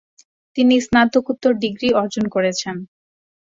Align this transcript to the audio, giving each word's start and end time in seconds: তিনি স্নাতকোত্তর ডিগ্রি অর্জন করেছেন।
তিনি 0.57 0.75
স্নাতকোত্তর 0.85 1.53
ডিগ্রি 1.63 1.89
অর্জন 1.93 2.25
করেছেন। 2.35 2.75